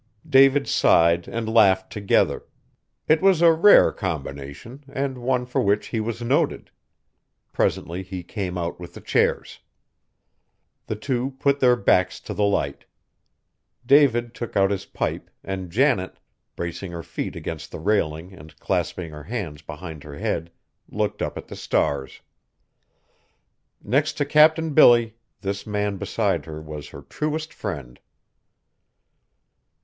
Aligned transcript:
David 0.27 0.67
sighed 0.67 1.27
and 1.27 1.47
laughed 1.47 1.91
together; 1.93 2.45
it 3.07 3.21
was 3.21 3.43
a 3.43 3.51
rare 3.53 3.91
combination, 3.91 4.83
and 4.91 5.19
one 5.19 5.45
for 5.45 5.61
which 5.61 5.89
he 5.89 5.99
was 5.99 6.23
noted. 6.23 6.71
Presently 7.53 8.01
he 8.01 8.23
came 8.23 8.57
out 8.57 8.79
with 8.79 8.95
the 8.95 8.99
chairs. 9.01 9.59
The 10.87 10.95
two 10.95 11.35
put 11.37 11.59
their 11.59 11.75
backs 11.75 12.19
to 12.21 12.33
the 12.33 12.43
Light. 12.43 12.85
David 13.85 14.33
took 14.33 14.57
out 14.57 14.71
his 14.71 14.85
pipe, 14.87 15.29
and 15.43 15.69
Janet, 15.69 16.17
bracing 16.55 16.91
her 16.93 17.03
feet 17.03 17.35
against 17.35 17.69
the 17.69 17.77
railing 17.79 18.33
and 18.33 18.57
clasping 18.59 19.11
her 19.11 19.25
hands 19.25 19.61
behind 19.61 20.03
her 20.03 20.17
head, 20.17 20.51
looked 20.89 21.21
up 21.21 21.37
at 21.37 21.47
the 21.47 21.55
stars. 21.55 22.21
Next 23.83 24.13
to 24.13 24.25
Captain 24.25 24.73
Billy, 24.73 25.17
this 25.41 25.67
man 25.67 25.97
beside 25.97 26.45
her 26.47 26.59
was 26.59 26.89
her 26.89 27.03
truest 27.03 27.53
friend. 27.53 27.99